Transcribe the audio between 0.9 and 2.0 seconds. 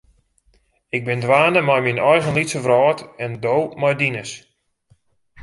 Ik bin dwaande mei